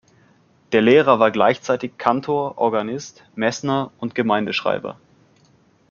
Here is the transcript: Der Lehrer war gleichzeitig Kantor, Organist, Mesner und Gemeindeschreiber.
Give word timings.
Der 0.71 0.81
Lehrer 0.81 1.19
war 1.19 1.29
gleichzeitig 1.29 1.95
Kantor, 1.99 2.57
Organist, 2.57 3.23
Mesner 3.35 3.91
und 3.99 4.15
Gemeindeschreiber. 4.15 4.97